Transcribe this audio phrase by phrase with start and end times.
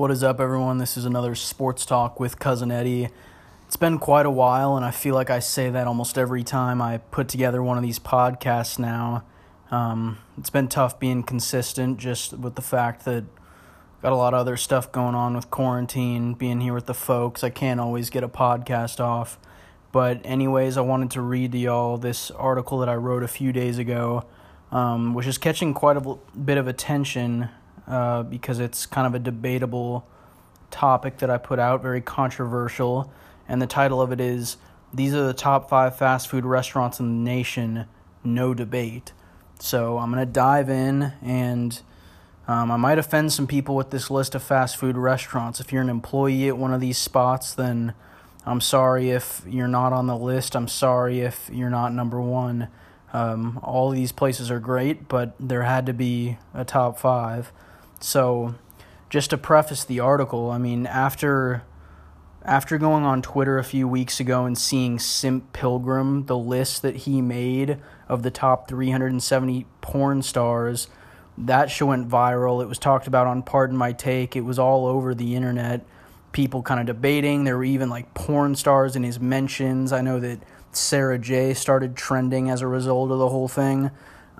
[0.00, 0.78] What is up, everyone?
[0.78, 3.10] This is another sports talk with Cousin Eddie.
[3.66, 6.80] It's been quite a while, and I feel like I say that almost every time
[6.80, 9.24] I put together one of these podcasts now.
[9.70, 13.24] Um, it's been tough being consistent just with the fact that
[14.00, 17.44] got a lot of other stuff going on with quarantine, being here with the folks.
[17.44, 19.38] I can't always get a podcast off.
[19.92, 23.52] But, anyways, I wanted to read to y'all this article that I wrote a few
[23.52, 24.24] days ago,
[24.72, 27.50] um, which is catching quite a bit of attention
[27.90, 30.06] uh, because it's kind of a debatable
[30.70, 33.12] topic that I put out, very controversial.
[33.48, 34.56] And the title of it is
[34.94, 37.86] These are the top five fast food restaurants in the nation,
[38.22, 39.12] no debate.
[39.58, 41.80] So I'm going to dive in and
[42.46, 45.60] um, I might offend some people with this list of fast food restaurants.
[45.60, 47.92] If you're an employee at one of these spots, then
[48.46, 50.54] I'm sorry if you're not on the list.
[50.54, 52.68] I'm sorry if you're not number one.
[53.12, 57.52] Um, all these places are great, but there had to be a top five.
[58.00, 58.54] So,
[59.08, 61.62] just to preface the article, I mean, after
[62.42, 66.96] after going on Twitter a few weeks ago and seeing Simp Pilgrim, the list that
[66.96, 67.78] he made
[68.08, 70.88] of the top 370 porn stars,
[71.36, 72.62] that show went viral.
[72.62, 74.36] It was talked about on Pardon My Take.
[74.36, 75.84] It was all over the internet.
[76.32, 77.44] People kind of debating.
[77.44, 79.92] There were even like porn stars in his mentions.
[79.92, 80.38] I know that
[80.72, 83.90] Sara Jay started trending as a result of the whole thing.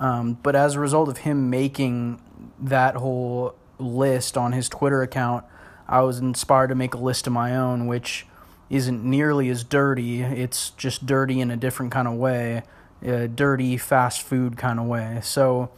[0.00, 2.20] Um, but as a result of him making
[2.58, 5.44] that whole list on his Twitter account,
[5.86, 8.26] I was inspired to make a list of my own, which
[8.70, 10.22] isn't nearly as dirty.
[10.22, 12.62] It's just dirty in a different kind of way,
[13.02, 15.20] a dirty fast food kind of way.
[15.22, 15.70] So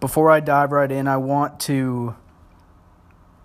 [0.00, 2.16] before I dive right in, I want to,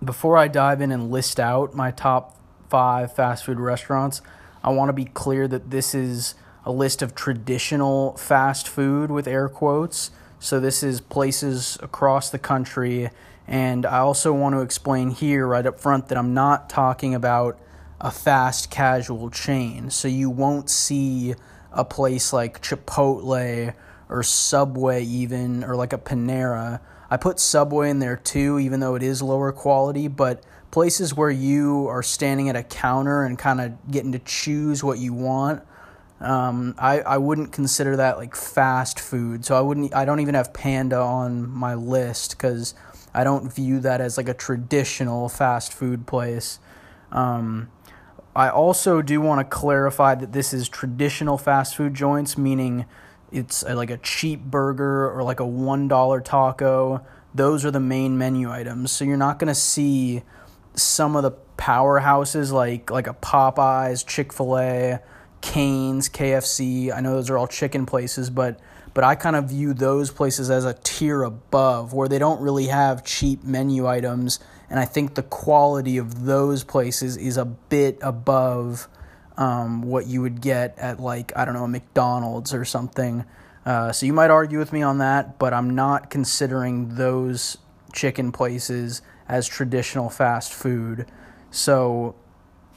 [0.04, 2.36] before I dive in and list out my top
[2.68, 4.20] five fast food restaurants,
[4.62, 6.34] I want to be clear that this is
[6.64, 10.10] a list of traditional fast food with air quotes.
[10.38, 13.10] So this is places across the country.
[13.46, 17.58] And I also want to explain here right up front that I'm not talking about
[18.00, 19.90] a fast casual chain.
[19.90, 21.34] So you won't see
[21.72, 23.74] a place like Chipotle
[24.08, 26.80] or Subway, even, or like a Panera.
[27.10, 31.30] I put Subway in there too, even though it is lower quality, but places where
[31.30, 35.62] you are standing at a counter and kind of getting to choose what you want
[36.20, 39.44] um, I, I wouldn't consider that like fast food.
[39.44, 42.74] So I wouldn't I don't even have Panda on my list because
[43.14, 46.58] I don't view that as like a traditional fast food place.
[47.10, 47.70] Um,
[48.36, 52.86] I also do want to clarify that this is traditional fast food joints, meaning
[53.32, 57.04] it's a, like a cheap burger or like a $1 taco.
[57.34, 58.92] Those are the main menu items.
[58.92, 60.22] So you're not to see
[60.74, 65.00] some of the powerhouses like like a Popeyes, Chick-fil-A,
[65.40, 66.94] Cane's, KFC.
[66.94, 68.58] I know those are all chicken places, but
[68.92, 72.66] but I kind of view those places as a tier above where they don't really
[72.66, 74.40] have cheap menu items
[74.70, 78.88] and I think the quality of those places is a bit above
[79.36, 83.24] um, what you would get at like I don't know a McDonald's or something.
[83.66, 87.58] Uh, so you might argue with me on that, but I'm not considering those
[87.92, 91.06] chicken places as traditional fast food.
[91.50, 92.14] So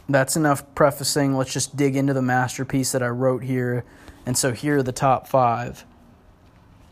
[0.09, 1.35] that's enough prefacing.
[1.35, 3.85] Let's just dig into the masterpiece that I wrote here.
[4.25, 5.85] And so here are the top five.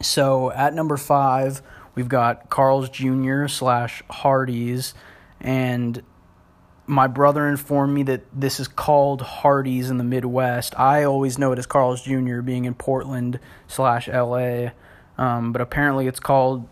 [0.01, 1.61] So at number five,
[1.95, 3.47] we've got Carl's Jr.
[3.47, 4.93] slash Hardee's.
[5.39, 6.01] And
[6.87, 10.77] my brother informed me that this is called Hardee's in the Midwest.
[10.79, 12.41] I always know it as Carl's Jr.
[12.41, 14.69] being in Portland slash LA.
[15.17, 16.67] Um, but apparently it's called,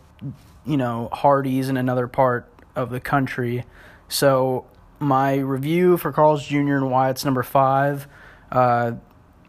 [0.66, 3.66] you know, Hardee's in another part of the country.
[4.08, 4.66] So
[5.00, 6.76] my review for Carl's Jr.
[6.76, 8.08] and why it's number five.
[8.52, 8.94] Uh,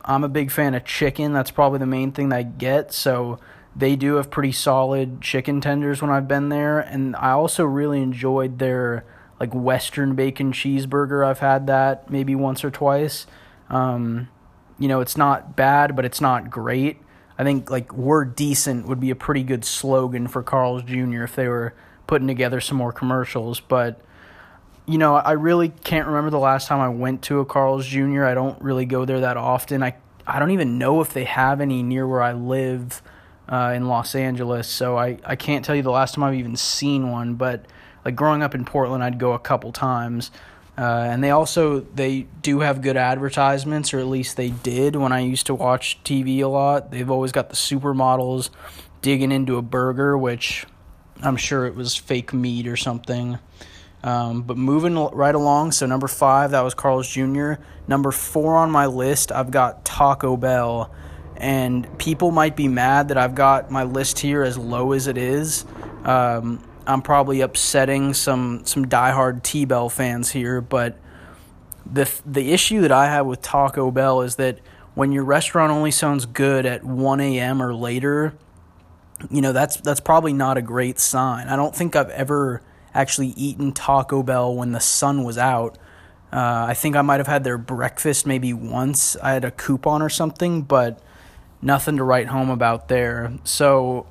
[0.04, 1.32] I'm a big fan of chicken.
[1.32, 2.92] That's probably the main thing that I get.
[2.92, 3.38] So
[3.74, 8.02] they do have pretty solid chicken tenders when I've been there, and I also really
[8.02, 9.04] enjoyed their
[9.38, 11.26] like Western bacon cheeseburger.
[11.26, 13.26] I've had that maybe once or twice.
[13.70, 14.28] Um,
[14.78, 16.98] you know, it's not bad, but it's not great.
[17.38, 21.22] I think like we're decent would be a pretty good slogan for Carl's Jr.
[21.22, 21.74] if they were
[22.06, 24.00] putting together some more commercials, but
[24.90, 28.24] you know, I really can't remember the last time I went to a Carl's Jr.
[28.24, 29.84] I don't really go there that often.
[29.84, 29.94] I
[30.26, 33.00] I don't even know if they have any near where I live
[33.48, 36.56] uh, in Los Angeles, so I, I can't tell you the last time I've even
[36.56, 37.34] seen one.
[37.34, 37.66] But
[38.04, 40.32] like growing up in Portland, I'd go a couple times.
[40.76, 45.12] Uh, and they also they do have good advertisements, or at least they did when
[45.12, 46.90] I used to watch TV a lot.
[46.90, 48.50] They've always got the supermodels
[49.02, 50.66] digging into a burger, which
[51.22, 53.38] I'm sure it was fake meat or something.
[54.02, 57.54] Um, but moving right along, so number five, that was Carl's Jr.
[57.86, 60.90] Number four on my list, I've got Taco Bell.
[61.36, 65.16] And people might be mad that I've got my list here as low as it
[65.16, 65.64] is.
[66.04, 70.98] Um, I'm probably upsetting some some diehard T Bell fans here, but
[71.90, 74.58] the the issue that I have with Taco Bell is that
[74.94, 77.62] when your restaurant only sounds good at 1 a.m.
[77.62, 78.34] or later,
[79.30, 81.48] you know that's that's probably not a great sign.
[81.48, 82.62] I don't think I've ever
[82.94, 85.78] actually eaten Taco Bell when the sun was out.
[86.32, 89.16] Uh, I think I might have had their breakfast maybe once.
[89.16, 91.00] I had a coupon or something, but
[91.60, 93.32] nothing to write home about there.
[93.44, 94.06] So,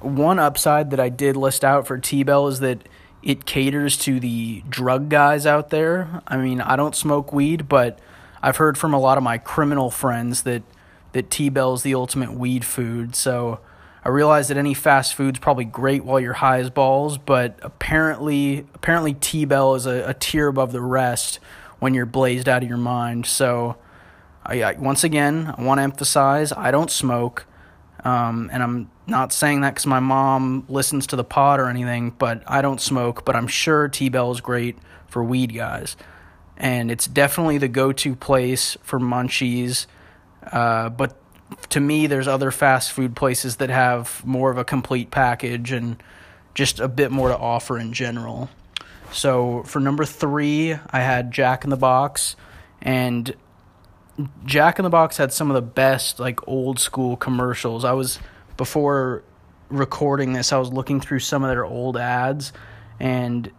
[0.00, 2.88] one upside that I did list out for T Bell is that
[3.22, 6.22] it caters to the drug guys out there.
[6.26, 7.98] I mean, I don't smoke weed, but
[8.42, 10.62] I've heard from a lot of my criminal friends that
[11.12, 13.16] that T Bell is the ultimate weed food.
[13.16, 13.60] So
[14.04, 18.66] I realize that any fast food's probably great while you're high as balls, but apparently
[18.74, 21.38] apparently T Bell is a, a tier above the rest
[21.80, 23.26] when you're blazed out of your mind.
[23.26, 23.76] So
[24.44, 27.46] I, I once again I want to emphasize I don't smoke.
[28.02, 32.14] Um, and I'm not saying that because my mom listens to the pod or anything,
[32.18, 33.26] but I don't smoke.
[33.26, 35.96] But I'm sure T Bell is great for weed guys.
[36.56, 39.86] And it's definitely the go to place for munchies.
[40.50, 41.19] Uh, but
[41.70, 46.02] to me, there's other fast food places that have more of a complete package and
[46.54, 48.50] just a bit more to offer in general.
[49.12, 52.36] So for number three, I had Jack in the Box.
[52.82, 53.34] And
[54.44, 57.84] Jack in the Box had some of the best like old school commercials.
[57.84, 58.18] I was
[58.56, 59.24] before
[59.68, 62.52] recording this, I was looking through some of their old ads,
[62.98, 63.50] and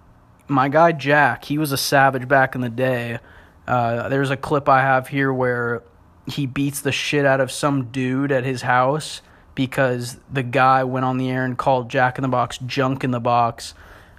[0.47, 3.19] my guy Jack, he was a savage back in the day.
[3.67, 5.83] Uh, there's a clip I have here where
[6.31, 9.21] he beats the shit out of some dude at his house
[9.55, 13.11] because the guy went on the air and called Jack in the Box junk in
[13.11, 13.73] the box.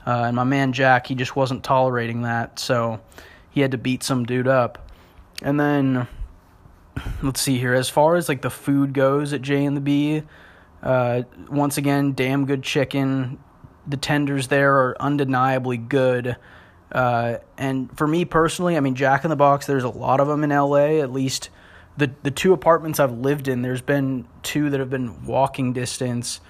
[0.07, 3.01] Uh, and my man Jack, he just wasn't tolerating that, so
[3.51, 4.91] he had to beat some dude up.
[5.43, 6.07] And then
[7.23, 7.75] let's see here.
[7.75, 10.23] As far as like the food goes at J and the B,
[10.83, 13.39] uh, once again, damn good chicken.
[13.87, 16.37] The tenders there are undeniably good.
[16.91, 20.29] Uh, and for me personally, I mean, Jack in the Box, there's a lot of
[20.29, 21.01] them in LA.
[21.01, 21.51] At least
[21.97, 26.41] the the two apartments I've lived in, there's been two that have been walking distance.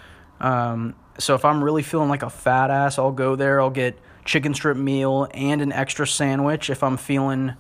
[0.41, 3.61] Um, so if I'm really feeling like a fat ass, I'll go there.
[3.61, 7.55] I'll get chicken strip meal and an extra sandwich if I'm feeling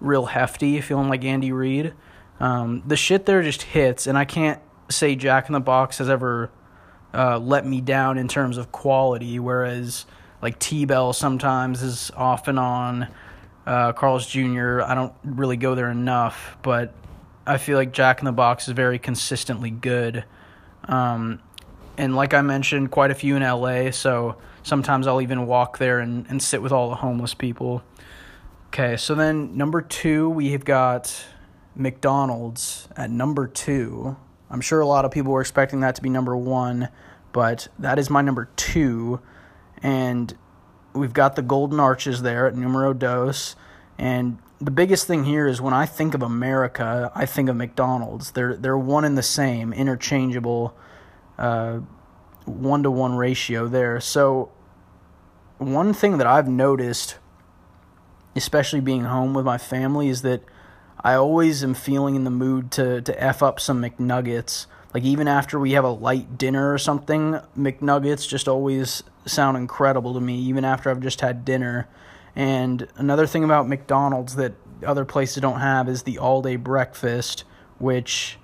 [0.00, 1.94] real hefty, feeling like Andy Reid.
[2.40, 4.60] Um, the shit there just hits, and I can't
[4.90, 6.50] say Jack in the Box has ever
[7.14, 10.06] uh, let me down in terms of quality, whereas
[10.42, 13.08] like T Bell sometimes is off and on.
[13.66, 14.82] Uh, Carl's Jr.
[14.82, 16.94] I don't really go there enough, but
[17.46, 20.24] I feel like Jack in the Box is very consistently good.
[20.84, 21.40] Um,
[21.96, 26.00] and like I mentioned, quite a few in LA, so sometimes I'll even walk there
[26.00, 27.82] and, and sit with all the homeless people.
[28.68, 31.24] Okay, so then number two, we have got
[31.74, 34.16] McDonald's at number two.
[34.50, 36.88] I'm sure a lot of people were expecting that to be number one,
[37.32, 39.20] but that is my number two.
[39.82, 40.36] And
[40.92, 43.56] we've got the Golden Arches there at numero dos.
[43.98, 48.30] And the biggest thing here is when I think of America, I think of McDonald's.
[48.30, 50.74] They're they're one and the same, interchangeable,
[51.36, 54.00] one to one ratio there.
[54.00, 54.50] So
[55.58, 57.16] one thing that I've noticed,
[58.34, 60.42] especially being home with my family, is that
[61.00, 64.66] I always am feeling in the mood to to f up some McNuggets.
[64.94, 70.14] Like even after we have a light dinner or something, McNuggets just always sound incredible
[70.14, 70.38] to me.
[70.38, 71.88] Even after I've just had dinner.
[72.36, 74.52] And another thing about McDonald's that
[74.86, 77.44] other places don't have is the all day breakfast,
[77.78, 78.38] which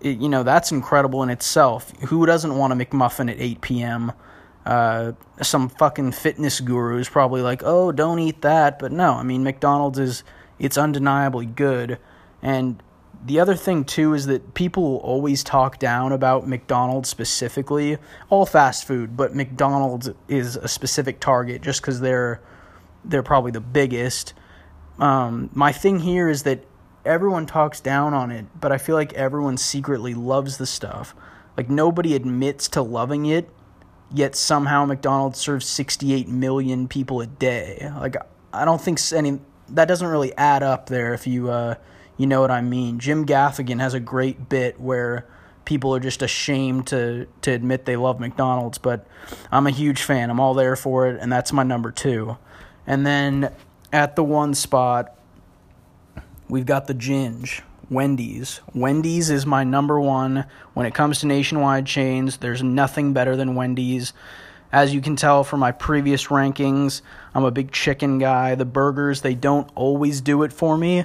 [0.00, 1.90] it, you know that's incredible in itself.
[2.02, 4.12] Who doesn't want a McMuffin at 8 p.m.?
[4.66, 9.22] Uh, some fucking fitness guru is probably like, "Oh, don't eat that," but no, I
[9.22, 10.22] mean McDonald's is
[10.58, 11.98] it's undeniably good.
[12.42, 12.82] And
[13.24, 17.96] the other thing too is that people always talk down about McDonald's specifically,
[18.28, 22.40] all fast food, but McDonald's is a specific target just because they're
[23.04, 24.34] they're probably the biggest.
[24.98, 26.64] Um, my thing here is that
[27.04, 31.14] everyone talks down on it, but I feel like everyone secretly loves the stuff.
[31.56, 33.50] Like nobody admits to loving it,
[34.12, 37.90] yet somehow McDonald's serves 68 million people a day.
[37.98, 38.16] Like
[38.52, 39.40] I don't think any
[39.70, 41.74] that doesn't really add up there if you uh,
[42.16, 42.98] you know what I mean.
[42.98, 45.26] Jim Gaffigan has a great bit where
[45.64, 49.06] people are just ashamed to to admit they love McDonald's, but
[49.50, 50.30] I'm a huge fan.
[50.30, 52.36] I'm all there for it, and that's my number two.
[52.86, 53.52] And then
[53.92, 55.16] at the one spot,
[56.48, 57.62] we've got the Ginge.
[57.90, 58.60] Wendy's.
[58.74, 62.38] Wendy's is my number one when it comes to nationwide chains.
[62.38, 64.14] There's nothing better than Wendy's.
[64.72, 67.02] As you can tell from my previous rankings,
[67.34, 68.54] I'm a big chicken guy.
[68.54, 71.04] The burgers, they don't always do it for me.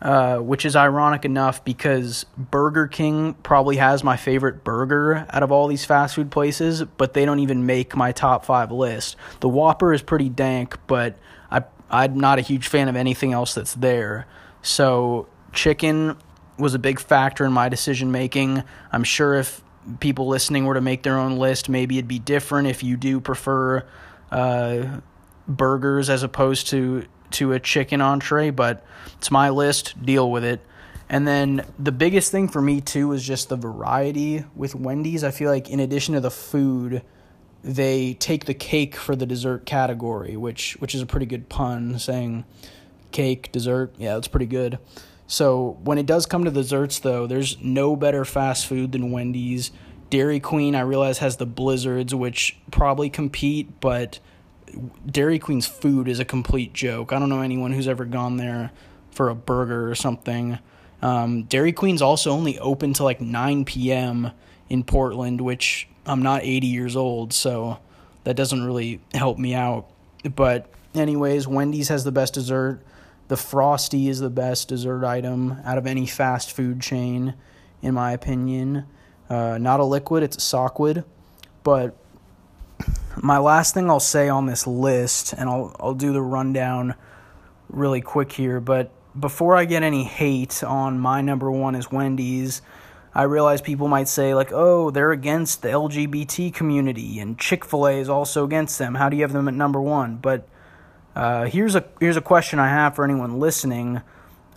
[0.00, 5.50] Uh, which is ironic enough because Burger King probably has my favorite burger out of
[5.50, 9.16] all these fast food places, but they don't even make my top five list.
[9.40, 11.18] The Whopper is pretty dank, but
[11.50, 14.26] I I'm not a huge fan of anything else that's there.
[14.62, 16.16] So chicken
[16.58, 18.62] was a big factor in my decision making.
[18.92, 19.62] I'm sure if
[20.00, 23.20] people listening were to make their own list, maybe it'd be different if you do
[23.20, 23.84] prefer
[24.30, 25.00] uh,
[25.46, 28.84] burgers as opposed to to a chicken entree, but
[29.16, 30.60] it's my list, deal with it.
[31.08, 35.24] And then the biggest thing for me too is just the variety with Wendy's.
[35.24, 37.02] I feel like in addition to the food,
[37.64, 41.98] they take the cake for the dessert category, which which is a pretty good pun
[41.98, 42.44] saying
[43.10, 43.94] cake, dessert.
[43.98, 44.78] Yeah, that's pretty good.
[45.26, 49.70] So when it does come to desserts though, there's no better fast food than Wendy's.
[50.10, 54.20] Dairy Queen, I realize has the blizzards which probably compete, but
[55.06, 57.12] Dairy Queen's food is a complete joke.
[57.12, 58.70] I don't know anyone who's ever gone there
[59.10, 60.58] for a burger or something.
[61.02, 64.32] Um, Dairy Queen's also only open to like 9 p.m.
[64.68, 67.78] in Portland, which I'm not 80 years old, so
[68.24, 69.88] that doesn't really help me out.
[70.34, 72.80] But, anyways, Wendy's has the best dessert.
[73.28, 77.34] The Frosty is the best dessert item out of any fast food chain,
[77.82, 78.86] in my opinion.
[79.28, 81.04] Uh, not a liquid, it's a sockwood.
[81.62, 81.96] But
[83.22, 86.94] my last thing I'll say on this list, and I'll I'll do the rundown
[87.68, 92.62] really quick here, but before I get any hate on my number one is Wendy's,
[93.14, 97.86] I realize people might say like, "Oh, they're against the LGBT community, and Chick Fil
[97.86, 98.94] A is also against them.
[98.94, 100.48] How do you have them at number one?" But
[101.16, 104.02] uh, here's a here's a question I have for anyone listening: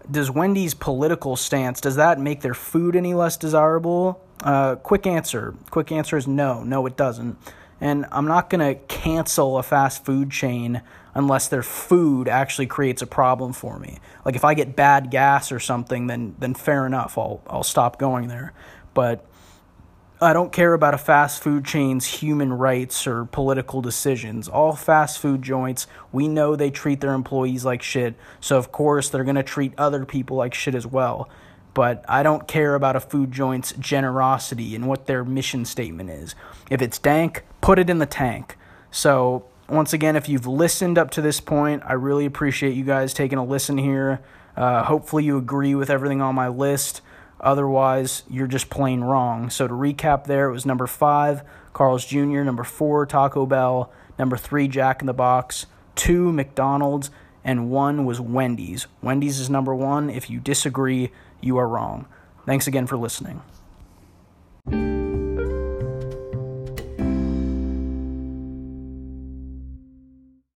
[0.10, 4.22] Does Wendy's political stance does that make their food any less desirable?
[4.44, 5.56] Uh, quick answer.
[5.70, 6.64] Quick answer is no.
[6.64, 7.38] No, it doesn't.
[7.82, 10.84] And I'm not going to cancel a fast food chain
[11.16, 13.98] unless their food actually creates a problem for me.
[14.24, 18.00] Like if I get bad gas or something, then then fair enough, I'll I'll stop
[18.00, 18.54] going there.
[18.94, 19.26] But
[20.22, 24.48] I don't care about a fast food chain's human rights or political decisions.
[24.48, 29.10] All fast food joints, we know they treat their employees like shit, so of course
[29.10, 31.28] they're going to treat other people like shit as well
[31.74, 36.36] but I don't care about a food joint's generosity and what their mission statement is.
[36.70, 38.58] If it's dank, put it in the tank.
[38.92, 43.14] So, once again, if you've listened up to this point, I really appreciate you guys
[43.14, 44.20] taking a listen here.
[44.58, 47.02] Uh, hopefully, you agree with everything on my list.
[47.40, 49.50] Otherwise, you're just plain wrong.
[49.50, 54.36] So, to recap, there it was number five, Carl's Jr., number four, Taco Bell, number
[54.36, 57.10] three, Jack in the Box, two, McDonald's,
[57.44, 58.88] and one was Wendy's.
[59.02, 60.10] Wendy's is number one.
[60.10, 61.12] If you disagree,
[61.42, 62.06] you are wrong.
[62.46, 63.42] Thanks again for listening.